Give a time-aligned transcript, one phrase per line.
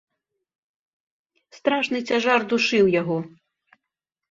[1.59, 3.17] Страшны цяжар душыў яго.